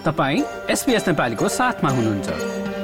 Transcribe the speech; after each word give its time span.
तपाईँ 0.00 0.42
एसपिएस 0.72 1.06
नेपालीको 1.08 1.48
साथमा 1.50 1.90
हुनुहुन्छ। 1.92 2.28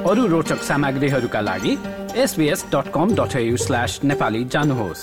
अरू 0.05 0.25
रोचक 0.29 0.61
सामग्रीहरूका 0.61 1.39
लागि 1.41 1.73
SBS 2.13 2.65
dot 2.69 2.87
com 2.93 3.15
dot 3.17 3.33
slash 3.57 3.99
Nepali 4.05 4.43
जानुहोस्। 4.45 5.01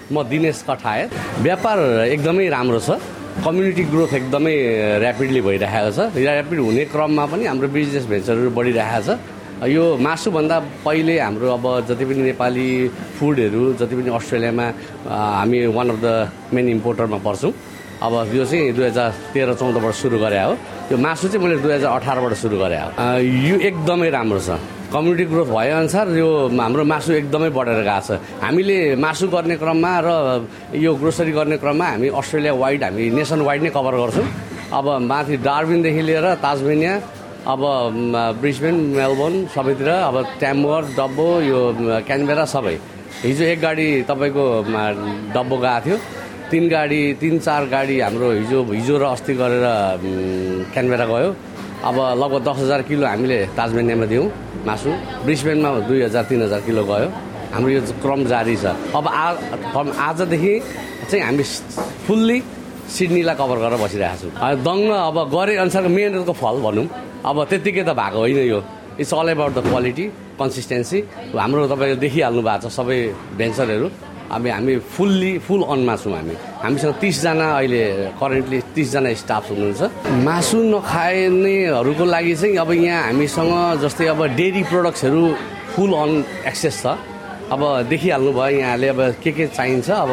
म 0.00 0.22
दिनेश 0.24 0.64
कठायत 0.68 1.10
व्यापार 1.44 1.78
एकदमै 2.16 2.48
राम्रो 2.48 2.80
छ। 2.80 2.96
कम्युनिटी 3.44 3.84
ग्रोथ 3.92 4.12
एकदमै 4.24 4.56
ऱ्यापिडली 5.04 5.40
भइरहेको 5.44 5.90
छ। 5.92 6.16
ऱ्यापिड 6.16 6.58
हुने 6.58 6.84
क्रममा 6.96 7.24
पनि 7.28 7.44
हाम्रो 7.44 7.68
बिजनेस 7.68 8.04
भेन्चरहरू 8.08 8.50
बढिरहेको 8.56 9.04
छ। 9.04 9.68
यो 9.68 9.84
मासुभन्दा 10.00 10.56
पहिले 10.80 11.20
हाम्रो 11.20 11.48
अब 11.60 11.64
जति 11.92 12.04
पनि 12.08 12.22
नेपाली 12.32 12.68
फुडहरू 13.20 13.62
जति 13.76 13.94
पनि 14.00 14.10
अस्ट्रेलियामा 14.16 14.66
हामी 15.04 15.58
वान 15.76 15.88
अफ 15.92 15.98
द 16.00 16.08
मेन 16.56 16.68
इम्पोर्टरमा 16.80 17.20
पर्छौँ। 17.20 17.52
अब 17.96 18.12
यो 18.34 18.44
चाहिँ 18.44 18.72
दुई 18.76 18.84
हजार 18.84 19.10
तेह्र 19.32 19.54
चौधबाट 19.56 19.94
सुरु 19.96 20.18
गरे 20.20 20.40
हो। 20.44 20.52
यो 20.92 20.96
मासु 21.00 21.28
चाहिँ 21.32 21.40
मैले 21.40 21.56
दुई 21.64 21.72
हजार 21.72 21.90
अठारबाट 21.96 22.32
सुरु 22.36 22.56
गरेँ 22.60 22.80
हो। 22.84 22.90
यो 23.48 23.56
एकदमै 23.56 24.10
राम्रो 24.12 24.40
छ। 24.40 24.60
कम्युनिटी 24.92 25.24
ग्रोथ 25.32 25.48
भएअनुसार 25.48 26.06
यो 26.12 26.28
हाम्रो 26.60 26.84
मासु 26.84 27.12
एकदमै 27.24 27.50
बढेर 27.56 27.80
गएको 27.88 28.00
छ। 28.04 28.20
हामीले 28.44 29.00
मासु 29.00 29.26
गर्ने 29.32 29.56
क्रममा 29.56 29.92
र 30.04 30.08
यो 30.76 30.92
ग्रोसरी 30.92 31.32
गर्ने 31.32 31.56
क्रममा 31.56 31.86
हामी 31.96 32.08
अस्ट्रेलिया 32.20 32.52
वाइड 32.52 32.82
हामी 32.84 33.04
नेसन 33.16 33.40
वाइड 33.48 33.62
नै 33.64 33.70
कभर 33.72 33.94
गर्छौँ। 33.96 34.28
अब 34.76 34.86
माथि 35.08 35.36
डार्बिनदेखि 35.40 36.02
लिएर 36.04 36.26
ताजमेनिया 36.44 36.94
अब 37.48 37.62
ब्रिस्बेन 38.42 38.76
मेलबोर्न 38.92 39.34
सबैतिर 39.56 39.88
अब 39.88 40.16
ट्याम्बर 40.38 40.80
डब्बो 41.00 41.28
यो 41.48 41.60
क्यानबेरा 42.06 42.44
सबै। 42.44 42.76
हिजो 43.24 43.44
एक 43.44 43.60
गाडी 43.64 43.88
तपाईँको 44.10 44.44
डब्बो 45.32 45.56
गएको 45.64 45.80
थियो। 45.86 45.96
तिन 46.50 46.68
गाडी 46.68 47.00
तिन 47.20 47.38
चार 47.42 47.64
गाडी 47.74 47.98
हाम्रो 48.00 48.30
हिजो 48.30 48.58
हिजो 48.70 48.94
र 48.98 49.04
अस्ति 49.14 49.34
गरेर 49.34 49.66
क्यानबेरा 50.72 51.06
गयो। 51.10 51.30
अब 51.82 51.96
लगभग 52.22 52.42
दस 52.46 52.58
हजार 52.62 52.82
किलो 52.86 53.06
हामीले 53.06 53.38
ताजमेनियामा 53.58 54.06
दियौँ 54.06 54.26
मासु। 54.66 54.90
ब्रिस्बेनमा 55.26 55.70
दुई 55.90 56.00
हजार 56.06 56.24
तिन 56.30 56.42
हजार 56.46 56.60
किलो 56.66 56.82
गयो। 56.86 57.08
हाम्रो 57.50 57.70
यो 57.70 57.80
क्रम 58.02 58.20
जारी 58.30 58.56
छ। 58.62 58.64
अब 58.94 59.06
आ 59.10 59.26
आजदेखि 60.08 60.54
चाहिँ 61.10 61.22
हामी 61.26 61.44
फुल्ली 62.06 62.38
सिडनीलाई 62.94 63.34
कभर 63.34 63.56
गरेर 63.66 63.78
बसिरहेको 63.82 64.30
छौँ। 64.30 64.54
दङ्ग 64.62 64.86
अब 65.10 65.16
गरे 65.34 65.54
अनुसारको 65.66 65.90
मेहनतको 65.90 66.32
फल 66.32 66.56
भनौँ। 66.62 66.86
अब 67.26 67.36
त्यत्तिकै 67.50 67.82
त 67.82 67.90
भएको 67.90 68.18
होइन 68.22 68.38
यो। 68.54 68.60
It's 69.02 69.12
all 69.14 69.28
about 69.34 69.52
the 69.58 69.60
quality 69.66 70.04
consistency 70.38 70.98
हाम्रो 71.34 71.66
तपाईँले 71.74 71.96
देखिहाल्नु 72.06 72.42
भएको 72.42 72.62
छ 72.62 72.72
सबै 72.78 72.98
भेन्चरहरू। 73.34 73.86
अब 74.26 74.46
हामी 74.46 74.74
फुल्ली 74.94 75.32
फुल 75.46 75.62
अनमा 75.72 75.94
छौँ 75.96 76.12
हामी। 76.12 76.34
हामीसँग 76.62 76.94
तिसजना 77.00 77.46
अहिले 77.58 77.82
करेन्टली 78.20 78.58
तिसजना 78.74 79.10
स्टाफ 79.22 79.44
हुनुहुन्छ। 79.50 79.82
मासु 80.26 80.58
नखानेहरूको 80.74 82.04
लागि 82.04 82.34
चाहिँ 82.40 82.56
अब 82.58 82.70
यहाँ 82.72 83.02
हामीसँग 83.06 83.52
जस्तै 83.82 84.06
अब 84.14 84.20
डेरी 84.38 84.62
प्रडक्ट्सहरू 84.70 85.22
फुल 85.72 85.92
अन 86.02 86.10
एक्सेस 86.50 86.76
छ। 86.82 86.86
अब 87.46 87.62
देखिहाल्नु 87.86 88.32
भयो 88.32 88.58
यहाँले 88.58 88.88
अब 88.90 89.00
के 89.22 89.30
के 89.30 89.46
चाहिन्छ 89.54 89.90
अब 89.90 90.10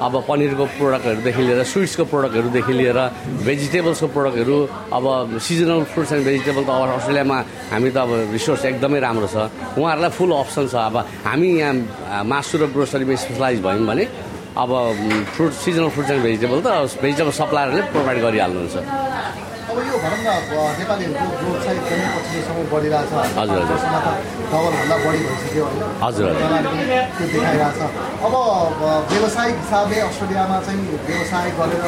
अब 0.00 0.14
पनिरको 0.24 0.64
प्रोडक्टहरूदेखि 0.80 1.42
लिएर 1.44 1.62
स्विट्सको 1.68 2.04
प्रोडक्टहरूदेखि 2.08 2.72
लिएर 2.72 2.98
भेजिटेबल्सको 3.44 4.06
प्रोडक्टहरू 4.16 4.56
अब 4.96 5.04
सिजनल 5.44 5.82
फ्रुट्स 5.92 6.12
एन्ड 6.12 6.24
भेजिटेबल 6.24 6.64
त 6.64 6.70
अब 6.72 6.88
अस्ट्रेलियामा 6.96 7.38
हामी 7.72 7.90
त 7.92 7.96
अब 8.00 8.10
रिसोर्स 8.32 8.64
एकदमै 8.64 9.00
राम्रो 9.04 9.28
छ। 9.28 9.36
उहाँहरूलाई 9.76 10.10
फुल 10.16 10.32
अप्सन 10.40 10.64
छ। 10.72 10.74
अब 10.88 10.96
हामी 11.28 11.48
यहाँ 11.60 12.24
मासु 12.24 12.54
र 12.56 12.72
ग्रोसरीमा 12.72 13.14
स्पेसलाइज 13.28 13.60
भयौँ 13.60 13.84
भने 13.84 14.04
अब 14.56 14.70
fruit 15.36 15.52
seasonal 15.52 15.88
fruits 15.92 16.10
and 16.16 16.22
vegetable 16.24 16.58
त 16.64 16.68
भेजिटेबल 16.96 17.32
सप्लायरले 17.40 17.80
प्रोभाइड 17.92 18.18
गरिहाल्नुहुन्छ। 18.24 18.76
भनौँ 20.02 20.20
न 20.24 20.28
नेपालीहरूको 20.80 21.26
ग्रोथ 21.40 21.58
चाहिँ 21.64 21.78
एकदमै 21.80 22.06
पछिल्लो 22.14 22.42
समय 22.48 22.64
बढिरहेछ 22.72 23.12
हजुर, 23.38 23.58
हजुर। 23.60 23.68
वर्षमा 23.70 23.98
त 24.04 24.08
डबलभन्दा 24.52 24.96
बढी 25.04 25.18
भइसक्यो 25.26 25.64
होइन 25.66 25.82
हजुर, 26.04 26.28
त्यो 27.16 27.26
देखाइरहेछ 27.32 27.80
अब 28.26 28.34
अ, 28.34 28.92
व्यावसायिक 29.10 29.56
हिसाबले 29.62 29.98
अस्ट्रेलियामा 30.08 30.58
चाहिँ 30.66 30.80
व्यवसाय 31.08 31.46
गरेर 31.58 31.84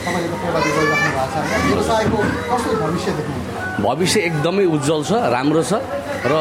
तपाईँले 0.00 0.28
त 0.30 0.34
प्रगति 0.42 0.70
गरिराख्नु 0.76 1.10
भएको 1.16 1.26
छ 1.32 1.36
होइन 1.48 1.62
व्यवसायको 1.70 2.18
कस्तो 2.50 2.70
भविष्य 2.82 3.10
देख्नुहुन्छ 3.18 3.84
भविष्य 3.86 4.20
एकदमै 4.28 4.64
उज्जवल 4.76 5.02
छ 5.08 5.12
राम्रो 5.36 5.62
छ। 5.70 5.72
र 6.30 6.32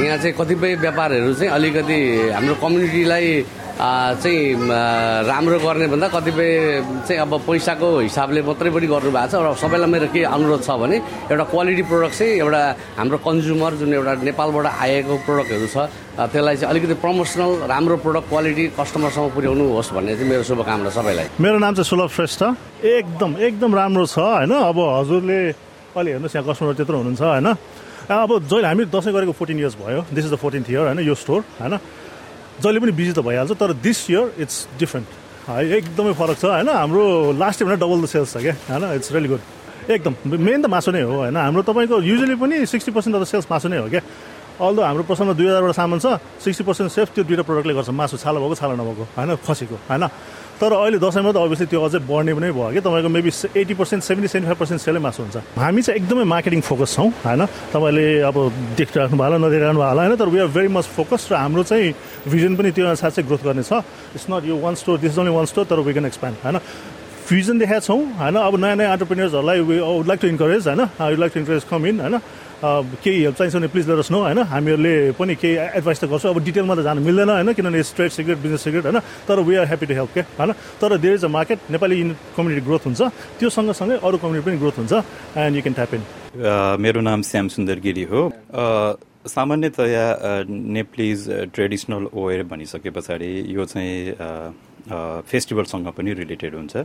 यहाँ 0.00 0.16
चाहिँ 0.22 0.34
कतिपय 0.40 0.74
व्यापारहरू 0.84 1.32
चाहिँ 1.38 1.50
अलिकति 1.56 1.98
हाम्रो 2.36 2.54
कम्युनिटीलाई 2.62 3.26
चाहिँ 3.80 4.54
राम्रो 5.24 5.58
गर्ने 5.64 5.86
भन्दा 5.88 6.08
कतिपय 6.12 6.48
चाहिँ 7.08 7.20
अब 7.24 7.32
पैसाको 7.48 7.88
हिसाबले 8.04 8.40
मात्रै 8.44 8.70
पनि 8.76 8.86
गर्नुभएको 8.92 9.28
छ 9.32 9.40
र 9.40 9.56
सबैलाई 9.56 9.88
मेरो 9.88 10.06
के 10.12 10.20
अनुरोध 10.28 10.60
छ 10.60 10.70
भने 10.76 10.96
एउटा 11.32 11.44
क्वालिटी 11.48 11.82
प्रोडक्ट 11.88 12.14
चाहिँ 12.20 12.32
एउटा 12.44 12.60
हाम्रो 13.00 13.18
कन्ज्युमर 13.24 13.72
जुन 13.80 13.94
एउटा 13.96 14.12
नेपालबाट 14.28 14.66
आएको 14.84 15.14
प्रोडक्टहरू 15.24 15.66
छ 15.72 15.76
त्यसलाई 16.28 16.56
चाहिँ 16.60 16.70
अलिकति 16.72 16.94
प्रमोसनल 17.00 17.50
राम्रो 17.72 17.96
प्रोडक्ट 18.04 18.28
क्वालिटी 18.28 18.64
कस्टमरसम्म 18.76 19.28
पुर्याउनु 19.32 19.64
होस् 19.72 19.92
भन्ने 19.96 20.12
चाहिँ 20.16 20.28
मेरो 20.28 20.44
शुभकामना 20.44 20.90
सबैलाई। 20.92 21.26
मेरो 21.40 21.58
नाम 21.64 21.72
चाहिँ 21.80 21.88
सुलभ 21.88 22.10
श्रेष्ठ। 22.20 22.42
एकदम 22.84 23.30
एकदम 23.48 23.70
राम्रो 23.80 24.04
छ 24.04 24.18
होइन? 24.20 24.52
अब 24.60 24.76
हजुरले 24.76 25.40
अहिले 25.96 26.10
हेर्नुहोस् 26.20 26.36
यहाँ 26.36 26.46
कस्टमर 26.52 26.74
त्यत्रो 26.76 26.96
हुनुहुन्छ 27.00 27.22
होइन? 27.22 27.48
अब 28.12 28.30
जहिले 28.44 28.66
हामी 28.68 28.84
दसैँ 28.92 29.12
गरेको 29.16 29.32
फोर्टिन 29.40 29.58
इयर्स 29.64 29.76
भयो। 29.80 30.00
This 30.12 30.24
is 30.28 30.32
the 30.32 30.36
fourteenth 30.36 30.66
year 30.68 30.84
होइन? 30.84 31.00
यो 31.00 31.14
स्टोर 31.16 31.40
होइन? 31.64 31.74
जहिले 32.62 32.80
पनि 32.80 32.92
बिजी 32.92 33.12
त 33.12 33.20
भइहाल्छ 33.24 33.52
तर 33.60 33.72
दिस 33.84 33.98
इयर 34.10 34.24
इट्स 34.44 34.56
डिफ्रेन्ट 34.78 35.08
है 35.48 35.58
एकदमै 35.76 36.12
फरक 36.14 36.36
छ 36.38 36.44
होइन? 36.44 36.68
हाम्रो 36.68 37.04
लास्ट 37.42 37.62
इयरभन्दा 37.62 37.86
डबल 37.86 37.98
द 38.02 38.06
सेल्स 38.14 38.32
छ 38.34 38.36
क्या 38.44 38.54
होइन? 38.68 38.84
इट्स 38.96 39.12
रियली 39.12 39.28
गुड 39.28 39.42
एकदम 39.90 40.14
मेन 40.26 40.62
त 40.62 40.66
मासु 40.70 40.90
नै 40.92 41.02
हो 41.02 41.14
होइन? 41.24 41.36
हाम्रो 41.36 41.62
तपाईँको 41.66 41.96
युजली 42.02 42.34
पनि 42.36 42.66
सिक्सटी 42.66 42.92
पर्सेन्ट 42.92 43.16
अफ 43.16 43.22
सेल्स 43.28 43.46
मासु 43.50 43.68
नै 43.68 43.78
हो 43.80 43.88
क्या। 43.88 44.02
अल्दो 44.60 44.80
हाम्रो 44.82 45.04
पसलमा 45.08 45.32
दुई 45.32 45.46
हजारवटा 45.48 45.74
सामान 45.80 45.98
छ 46.04 46.06
सिक्सटी 46.44 46.64
पर्सेन्ट 46.68 46.90
सेफ 46.92 47.08
त्यो 47.14 47.24
दुइटा 47.24 47.42
प्रडक्टले 47.48 47.74
गर्छ। 47.74 47.90
मासु 47.90 48.16
छाला 48.20 48.38
भएको 48.40 48.54
छाला 48.60 48.74
नभएको 48.76 49.04
होइन? 49.16 49.30
खसीको 49.40 49.76
होइन? 49.88 50.04
तर 50.60 50.72
अहिले 50.76 50.98
दसैँमा 51.00 51.32
त 51.32 51.36
अभियसली 51.40 51.66
त्यो 51.72 51.80
अझै 51.80 51.98
बढ्ने 52.04 52.32
पनि 52.36 52.52
भयो 52.52 52.68
कि? 52.76 52.80
तपाईँको 52.84 53.08
maybe 53.08 53.30
eighty 53.56 53.74
percent 53.80 54.04
seventy 54.04 54.28
seventy 54.28 54.48
five 54.52 54.60
percent 54.60 54.80
सेलै 54.84 55.00
मासु 55.00 55.20
हुन्छ। 55.24 55.36
हामी 55.56 55.80
चाहिँ 55.80 55.96
एकदमै 55.96 56.24
मार्केटिङ 56.28 56.60
फोकस 56.60 56.90
छौँ 57.00 57.08
होइन? 57.24 57.42
तपाईँले 57.72 58.06
अब 58.28 58.36
देखिराख्नु 58.76 59.16
भयो 59.16 59.24
होला 59.24 59.38
नदेखिराख्नु 59.40 59.80
भयो 59.80 59.88
होला 59.88 60.02
होइन? 60.04 60.16
तर 60.20 60.28
we 60.28 60.38
are 60.44 60.48
very 60.52 60.68
much 60.68 60.86
focus 60.92 61.32
र 61.32 61.34
हाम्रो 61.40 61.62
चाहिँ 61.64 62.28
भिजन 62.28 62.52
पनि 62.60 62.70
त्यो 62.76 62.84
अनुसार 62.92 63.10
चाहिँ 63.16 63.24
ग्रोथ 63.24 63.42
गर्नेछ। 63.48 63.72
इट्स 64.20 64.26
नट 64.28 64.44
यो 64.44 64.56
one 64.60 64.74
store 64.76 64.96
this 65.00 65.16
only 65.16 65.32
one 65.32 65.46
store 65.48 65.64
तर 65.64 65.80
वी 65.80 65.92
क्यान 65.96 66.06
एक्सप्यान्ड 66.12 66.36
होइन? 66.44 66.56
फ्युजन 67.30 67.58
देखाएको 67.58 67.86
छौँ 67.86 68.00
होइन 68.18 68.34
अब 68.42 68.54
नयाँ 68.60 68.76
नयाँ 68.76 68.92
अन्टरप्रिनियर्सहरूलाई 68.92 69.60
वुड 69.62 70.06
लाइक 70.08 70.20
टु 70.20 70.28
इन्करेज 70.28 70.68
होइन 70.68 70.80
I 70.80 71.10
would 71.10 71.18
like 71.20 71.32
to 71.34 71.40
encourage 71.40 71.64
come 71.70 71.86
in 71.86 72.00
होइन 72.00 72.18
केही 73.02 73.20
हेल्प 73.22 73.36
चाहिन्छ 73.36 73.56
भने 73.56 73.66
प्लिज 73.72 73.88
लेटस 73.90 74.10
नो 74.10 74.18
होइन 74.22 74.38
हामीहरूले 74.52 74.94
पनि 75.18 75.34
केही 75.42 75.54
एडभाइस 75.78 76.00
त 76.00 76.04
गर्छौँ 76.12 76.32
अब 76.34 76.42
डिटेलमा 76.44 76.74
त 76.74 76.80
जानु 76.88 77.00
मिल्दैन 77.00 77.28
होइन 77.30 77.52
किनभने 77.52 77.82
स्ट्रेट 77.90 78.12
सिक्रेट 78.12 78.38
बिजनेस 78.38 78.62
सिक्रेट 78.64 78.84
होइन 78.86 78.98
तर 79.28 79.40
we 79.48 79.54
are 79.56 79.66
happy 79.66 79.86
to 79.86 79.94
help 79.94 80.10
के 80.14 80.20
होइन 80.38 80.52
तर 80.80 80.96
there 80.98 81.14
is 81.14 81.24
a 81.24 81.28
market 81.36 81.58
Nepali 81.70 82.02
community 82.36 82.66
growth 82.66 82.86
हुन्छ 82.86 83.00
त्यो 83.40 83.48
सँगसँगै 83.58 83.96
अरू 84.02 84.16
कम्युनिटी 84.24 84.46
पनि 84.50 84.58
ग्रोथ 84.58 84.76
हुन्छ 84.78 84.92
and 85.36 85.56
you 85.56 85.62
can 85.62 85.74
tap 85.74 85.94
in 85.94 86.02
मेरो 86.84 87.00
नाम 87.00 87.22
श्याम 87.30 87.48
सुन्दर 87.56 87.78
गिरी 87.86 88.02
हो। 88.12 88.26
अ, 88.28 88.96
सामान्यतया 89.28 90.04
नेप्लिज 90.48 91.28
ट्रेडिसनल 91.54 92.06
ओयर 92.14 92.42
भनिसके 92.52 92.90
पछाडि 92.98 93.32
यो 93.56 93.64
चाहिँ 93.72 94.10
अ, 94.12 94.28
फेस्टिभलसँग 95.26 95.86
पनि 95.86 96.12
रिलेटेड 96.12 96.54
हुन्छ। 96.54 96.76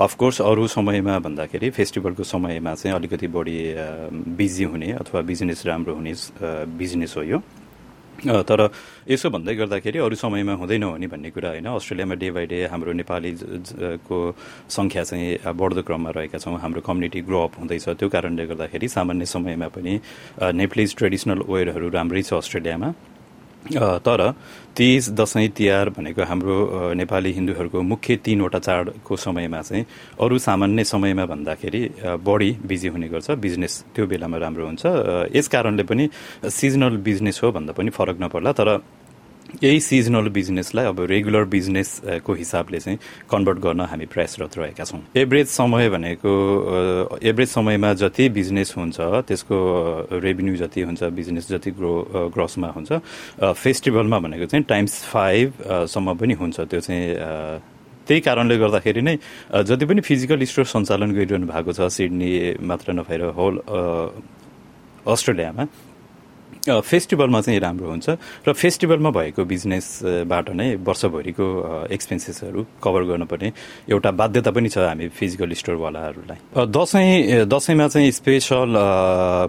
अफकोर्स 0.00 0.40
अरू 0.42 0.66
समयमा 0.66 1.18
भन्दाखेरि 1.18 1.70
फेस्टिभलको 1.70 2.24
समयमा 2.24 2.74
चाहिँ 2.74 2.96
अलिकति 2.96 3.26
बढी 3.26 3.58
बिजी 4.36 4.64
हुने 4.64 4.92
अथवा 4.92 5.20
बिजनेस 5.20 5.66
राम्रो 5.66 5.94
हुने 5.94 6.14
बिजनेस 6.78 7.14
हो 7.16 7.22
यो। 7.22 7.42
तर 8.22 8.70
यसो 9.10 9.30
भन्दै 9.30 9.54
गर्दाखेरि 9.54 9.98
अरू 9.98 10.14
समयमा 10.14 10.54
हुँदैन 10.54 10.82
हो 10.82 10.96
नि 10.96 11.06
भन्ने 11.06 11.30
कुरा 11.30 11.48
होइन। 11.50 11.66
अस्ट्रेलियामा 11.66 12.14
डे 12.14 12.30
बाई 12.30 12.46
डे 12.46 12.58
हाम्रो 12.70 12.92
नेपाली 12.92 13.30
ज- 13.34 13.42
ज- 13.42 13.98
को 14.06 14.36
सङ्ख्या 14.70 15.02
चाहिँ 15.02 15.38
बढ्दो 15.58 15.82
क्रममा 15.82 16.10
रहेका 16.10 16.38
छौँ। 16.38 16.58
हाम्रो 16.60 16.80
कम्युनिटी 16.86 17.20
ग्रो 17.26 17.38
अप 17.42 17.58
हुँदैछ। 17.58 17.88
त्यो 17.88 18.08
कारणले 18.08 18.46
गर्दाखेरि 18.46 18.88
सामान्य 18.88 19.26
समयमा 19.26 19.68
पनि 19.74 19.98
नेप्लिज 20.54 20.94
ट्रेडिसनल 20.94 21.42
वेयरहरू 21.48 21.88
राम्रै 21.90 22.22
छ 22.22 22.34
अस्ट्रेलियामा। 22.34 22.94
तर 23.66 24.20
तिज 24.76 25.10
दसैँ 25.14 25.48
तिहार 25.56 25.88
भनेको 25.94 26.22
हाम्रो 26.24 26.56
नेपाली 26.94 27.32
हिन्दूहरूको 27.32 27.82
मुख्य 27.82 28.16
तीनवटा 28.24 28.58
चाडको 28.58 29.16
समयमा 29.16 29.60
चाहिँ 29.62 29.84
अरू 30.18 30.38
सामान्य 30.38 30.84
समयमा 30.84 31.24
भन्दाखेरि 31.26 31.82
बढी 32.26 32.50
बिजी 32.66 32.88
हुने 32.88 33.08
गर्छ 33.08 33.30
बिजनेस 33.38 33.74
त्यो 33.94 34.06
बेलामा 34.06 34.36
राम्रो 34.38 34.66
हुन्छ। 34.66 34.82
यस 35.36 35.48
कारणले 35.48 35.82
पनि 35.82 36.08
सिजनल 36.50 36.96
बिजनेस 37.06 37.40
हो 37.42 37.52
भन्दा 37.52 37.72
पनि 37.72 37.90
फरक 37.90 38.16
नपर्ला। 38.22 38.52
तर 38.52 38.68
यही 39.62 39.80
सिजनल 39.80 40.28
बिजनेसलाई 40.32 40.84
अब 40.86 41.00
रेगुलर 41.10 41.44
बिजनेसको 41.44 42.32
हिसाबले 42.34 42.78
चाहिँ 42.80 42.98
कन्भर्ट 43.30 43.58
गर्न 43.58 43.80
हामी 43.90 44.06
प्रयासरत 44.08 44.58
रहेका 44.58 44.84
छौँ। 44.84 45.00
एभरेज 45.16 45.46
समय 45.48 45.88
भनेको 45.90 46.32
एभरेज 47.22 47.48
समयमा 47.48 47.92
जति 48.00 48.28
बिजनेस 48.32 48.74
हुन्छ 48.76 48.96
त्यसको 49.28 49.56
रेभिन्यू 50.18 50.56
जति 50.56 50.80
हुन्छ 50.82 51.02
बिजनेस 51.04 51.48
जति 51.48 51.70
ग्रो 51.76 51.92
ग्रसमा 52.34 52.68
हुन्छ 52.76 52.92
फेस्टिभलमा 53.42 54.18
भनेको 54.18 54.46
चाहिँ 54.46 54.64
टाइम्स 54.64 55.02
फाइभ 55.12 55.52
सम्म 55.92 56.14
पनि 56.16 56.34
हुन्छ। 56.40 56.60
त्यो 56.60 56.80
चाहिँ 56.80 57.04
त्यही 58.08 58.20
कारणले 58.20 58.56
गर्दाखेरि 58.58 59.02
नै 59.02 59.16
जति 59.62 59.84
पनि 59.86 60.00
फिजिकल 60.00 60.44
स्टोर 60.44 60.64
सञ्चालन 60.64 61.12
गरिरहनु 61.12 61.46
भएको 61.46 61.72
छ 61.72 61.86
सिडनी 61.92 62.30
मात्र 62.58 62.92
नभएर 62.98 63.22
होल 63.38 63.54
अस्ट्रेलियामा 65.06 65.64
फेस्टिभलमा 66.62 67.40
चाहिँ 67.40 67.60
राम्रो 67.60 67.88
हुन्छ 67.90 68.08
र 68.46 68.52
फेस्टिभलमा 68.52 69.10
भएको 69.10 69.44
बिजनेसबाट 69.44 70.50
नै 70.54 70.68
वर्षभरिको 70.78 71.46
एक्सपेन्सेसहरू 71.90 72.60
कभर 72.84 73.02
गर्नुपर्ने 73.10 73.52
एउटा 73.90 74.10
बाध्यता 74.10 74.50
पनि 74.50 74.68
छ 74.68 74.78
हामी 74.78 75.08
फिजिकल 75.10 75.52
स्टोरवालाहरूलाई 75.58 76.38
दसैँ 76.70 77.46
दसैँमा 77.50 77.88
चाहिँ 77.88 78.10
स्पेसल 78.12 78.70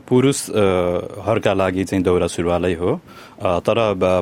पुरुषहरूका 0.10 1.54
लागि 1.54 1.84
चाहिँ 1.84 2.04
दौरा 2.04 2.28
सुरुवालै 2.28 2.74
हो। 2.74 3.00
तर 3.62 3.78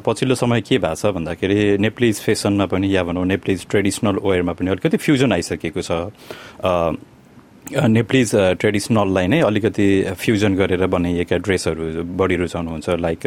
पछिल्लो 0.05 0.35
समय 0.35 0.61
के 0.61 0.77
भएको 0.77 0.95
छ 0.95 1.13
भन्दाखेरि 1.15 1.77
नेप्लिज 1.79 2.19
फेसनमा 2.21 2.65
पनि 2.65 2.95
या 2.95 3.03
भनौँ 3.03 3.25
नेप्लिज 3.25 3.65
ट्रेडिसनल 3.69 4.19
वेयरमा 4.19 4.53
पनि 4.53 4.69
अलिकति 4.71 4.97
फ्युजन 4.97 5.31
आइसकेको 5.33 5.81
छ। 5.81 5.91
नेप्लिज 7.71 8.31
ट्रेडिसनललाई 8.59 9.27
नै 9.27 9.39
अलिकति 9.41 9.88
फ्युजन 10.19 10.56
गरेर 10.56 10.85
बनाइएका 10.91 11.38
ड्रेसहरू 11.39 12.03
बढी 12.19 12.35
रुचाउनुहुन्छ 12.35 12.89
लाइक 13.00 13.23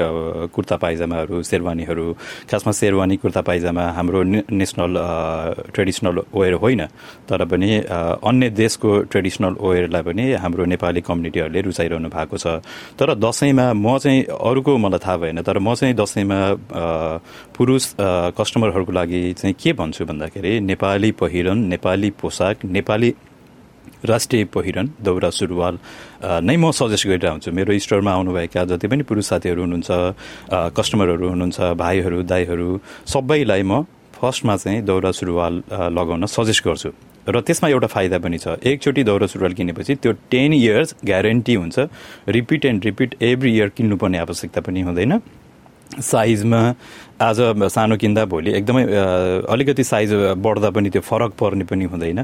कुर्ता 0.53 0.77
पाइजामाहरू 0.77 1.43
शेरवानीहरू। 1.43 2.05
खासमा 2.51 2.73
शेरवानी 2.73 3.17
कुर्ता 3.17 3.41
पाइजामा 3.41 3.85
हाम्रो 3.97 4.23
नेसनल 4.53 4.93
ट्रेडिसनल 5.75 6.17
वेयर 6.35 6.55
होइन। 6.61 6.83
तर 7.25 7.45
पनि 7.49 7.71
अन्य 8.21 8.51
देशको 8.53 8.91
ट्रेडिसनल 9.09 9.57
वेयरलाई 9.61 10.03
पनि 10.03 10.25
हाम्रो 10.37 10.65
नेपाली 10.65 11.01
कम्युनिटीहरूले 11.01 11.61
रुचाइरहनु 11.65 12.09
भएको 12.13 12.37
छ। 12.37 12.61
तर 13.01 13.15
दसैँमा 13.17 13.73
म 13.73 13.97
चाहिँ 13.99 14.23
अरूको 14.29 14.77
मलाई 14.77 15.01
थाहा 15.01 15.17
भएन 15.25 15.41
तर 15.41 15.59
म 15.59 15.75
चाहिँ 15.75 15.95
दसैँमा 15.97 16.41
पुरुष 17.57 17.85
कस्टमरहरूको 18.37 18.93
लागि 18.93 19.21
चाहिँ 19.41 19.55
के 19.57 19.73
भन्छु 19.73 20.05
भन्दाखेरि 20.05 20.61
नेपाली 20.61 21.11
पहिरन 21.17 21.59
नेपाली 21.73 22.11
पोसाक 22.21 22.65
नेपाली 22.69 23.15
राष्ट्रिय 24.05 24.45
पहिरन 24.55 24.91
दौरा 25.03 25.31
सुरुवाल। 25.31 25.75
नै 26.45 26.57
म 26.57 26.71
सजेस्ट 26.71 27.07
गरिरहेको 27.07 27.33
हुन्छु 27.33 27.51
मेरो 27.53 27.79
स्टोरमा 27.79 28.13
आउनुभएका 28.13 28.65
जति 28.71 28.87
पनि 28.89 29.03
पुरुष 29.09 29.25
साथीहरू 29.29 29.61
हुनुहुन्छ 29.63 29.91
कस्टमरहरू 30.77 31.29
हुनुहुन्छ 31.29 31.59
भाइहरू 31.77 32.23
दाईहरू 32.23 32.69
सबैलाई 33.07 33.63
म 33.63 33.83
फर्स्टमा 34.15 34.57
चाहिँ 34.57 34.83
दौरा 34.83 35.11
सुरुवाल 35.11 35.55
लगाउन 35.93 36.27
सजेस्ट 36.27 36.65
गर्छु। 36.65 36.91
र 37.25 37.41
त्यसमा 37.41 37.69
एउटा 37.69 37.89
फाइदा 37.89 38.19
पनि 38.21 38.39
छ 38.39 38.61
एकचोटि 38.61 39.03
दौरा 39.05 39.27
सुरुवाल 39.27 39.53
किनेपछि 39.57 39.95
त्यो 39.97 40.13
टेन 40.29 40.53
इयर्स 40.53 40.95
ग्यारेन्टी 41.05 41.55
हुन्छ 41.55 41.77
repeat 42.29 42.65
and 42.65 42.85
repeat 42.85 43.15
every 43.23 43.51
year 43.57 43.69
किन्नुपर्ने 43.77 44.19
आवश्यकता 44.19 44.61
पनि 44.61 44.81
हुँदैन। 44.85 45.13
साइजमा 46.01 46.61
आज 47.23 47.39
सानो 47.71 47.97
किन्दा 47.97 48.25
भोलि 48.27 48.53
एकदमै 48.53 48.83
अलिकति 49.47 49.85
साइज 49.85 50.13
बढ्दा 50.43 50.71
पनि 50.71 50.91
त्यो 50.91 51.03
फरक 51.03 51.33
पर्ने 51.41 51.65
पनि 51.65 51.85
हुँदैन। 51.85 52.23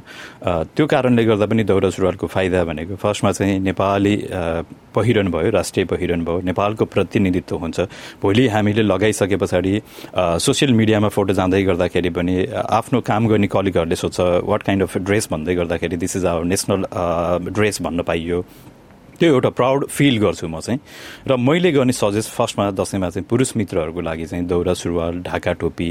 त्यो 0.74 0.86
कारणले 0.86 1.24
गर्दा 1.24 1.46
पनि 1.46 1.64
दौरा 1.64 1.90
सुरुवालको 1.90 2.26
फाइदा 2.26 2.64
भनेको 2.64 2.96
फर्स्टमा 2.96 3.32
चाहिँ 3.32 3.58
नेपाली 3.60 4.16
पहिरन 4.94 5.28
भयो 5.30 5.50
राष्ट्रिय 5.50 5.84
पहिरन 5.86 6.24
भयो। 6.24 6.40
नेपालको 6.44 6.84
प्रतिनिधित्व 6.84 7.56
हुन्छ। 7.56 7.80
भोलि 8.22 8.46
हामीले 8.48 8.82
लगाइसके 8.82 9.36
पछाडि 9.36 9.80
सोसियल 10.16 10.72
मिडियामा 10.74 11.08
फोटो 11.08 11.32
जाँदै 11.34 11.62
गर्दाखेरि 11.62 12.10
पनि 12.10 12.34
आफ्नो 12.50 13.00
काम 13.06 13.28
गर्ने 13.28 13.46
कलिगहरूले 13.46 13.96
सोध्छ 13.96 14.20
वाट 14.50 14.62
काइन्ड 14.62 14.82
अफ 14.82 14.98
ड्रेस 14.98 15.28
भन्दै 15.32 15.54
गर्दाखेरि 15.54 15.96
this 15.96 16.16
is 16.16 16.26
our 16.26 16.44
national 16.44 16.84
dress 17.50 17.82
भन्न 17.82 18.02
पाइयो। 18.02 18.44
त्यो 19.20 19.28
एउटा 19.34 19.50
प्राउड 19.52 19.86
फिल 19.86 20.18
गर्छु 20.18 20.48
म 20.48 20.60
चाहिँ। 20.60 20.80
र 21.28 21.36
मैले 21.36 21.72
गर्ने 21.72 21.92
सजेस्ट 21.92 22.30
फर्स्टमा 22.32 22.70
दसैँमा 22.72 23.08
चाहिँ 23.10 23.26
पुरुष 23.28 23.56
मित्रहरूको 23.56 24.00
लागि 24.00 24.26
चाहिँ 24.26 24.44
दौरा 24.48 24.74
सुरुवाल 24.74 25.20
ढाका 25.22 25.52
टोपी 25.60 25.90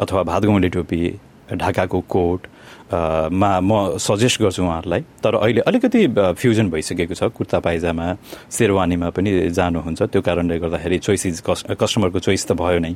अथवा 0.00 0.22
भातगौँले 0.24 0.68
टोपी 0.72 1.02
ढाकाको 1.50 2.00
कोट 2.08 2.40
मा 2.90 3.50
म 3.60 3.98
सजेस्ट 3.98 4.42
गर्छु 4.42 4.62
उहाँहरूलाई। 4.62 5.02
तर 5.22 5.34
अहिले 5.34 5.60
अलिकति 5.66 6.00
फ्युजन 6.38 6.70
भइसकेको 6.70 7.14
छ। 7.14 7.22
कुर्ता 7.34 7.58
पाइजामा 7.58 8.06
शेरवानीमा 8.50 9.10
पनि 9.14 9.50
जानुहुन्छ। 9.50 10.02
त्यो 10.10 10.22
कारणले 10.22 10.58
गर्दाखेरि 10.58 10.98
चोइस 10.98 11.42
कस्टमरको 11.74 12.18
चोइस 12.18 12.46
त 12.46 12.52
भयो 12.54 12.78
नै। 12.78 12.94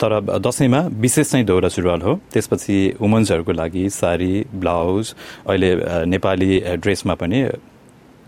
तर 0.00 0.40
दसैँमा 0.40 0.80
विशेष 1.00 1.30
चाहिँ 1.32 1.46
दौरा 1.46 1.68
सुरुवाल 1.68 2.00
हो। 2.00 2.12
त्यसपछि 2.32 2.76
वुमन्सहरूको 3.00 3.52
लागि 3.52 3.88
साडी 3.88 4.32
ब्लाउज 4.52 5.14
अहिले 5.48 5.70
नेपाली 6.08 6.50
ड्रेसमा 6.80 7.14
पनि 7.14 7.40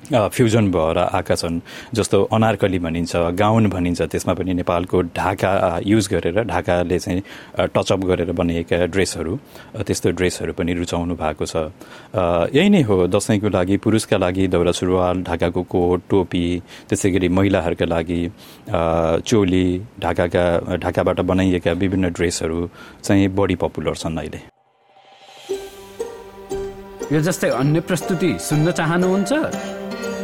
फ्युजन 0.08 0.70
भएर 0.72 0.98
आएका 0.98 1.34
छन् 1.34 1.60
जस्तो 1.94 2.22
अनारकली 2.32 2.78
भनिन्छ 2.78 3.16
गाउन 3.38 3.68
भनिन्छ 3.70 4.02
त्यसमा 4.02 4.34
पनि 4.34 4.54
नेपालको 4.54 5.02
ढाका 5.16 5.52
युज 5.86 6.08
गरेर 6.12 6.42
ढाकाले 6.44 6.98
चाहिँ 6.98 7.22
टचअप 7.74 8.00
गरेर 8.10 8.32
बनाइएका 8.32 8.86
ड्रेसहरू 8.86 9.36
त्यस्तो 9.86 10.10
ड्रेसहरू 10.10 10.52
पनि 10.52 10.72
रुचाउनु 10.74 11.14
भएको 11.14 11.46
छ। 11.46 11.56
यही 12.56 12.68
नै 12.68 12.82
हो 12.82 13.06
दसैँको 13.06 13.48
लागि 13.48 13.76
पुरुषका 13.84 14.16
लागि 14.18 14.46
दौरा 14.48 14.72
सुरुवाल 14.72 15.22
ढाकाको 15.22 15.62
कोट 15.62 16.00
टोपी 16.10 16.44
त्यसै 16.88 17.10
गरी 17.10 17.28
महिलाहरूका 17.28 17.86
लागि 17.86 18.20
चोली 19.22 19.66
ढाकाका 20.00 20.44
ढाकाबाट 20.76 21.20
बनाइएका 21.22 21.72
विभिन्न 21.72 22.10
ड्रेसहरू 22.10 22.68
चाहिँ 23.02 23.28
बढी 23.30 23.56
पपुलर 23.62 23.94
छन् 23.94 24.18
अहिले। 24.18 24.40
यो 27.12 27.20
जस्तै 27.20 27.48
अन्य 27.50 27.80
प्रस्तुति 27.80 28.30
सुन्न 28.38 28.70
चाहनुहुन्छ? 28.70 29.32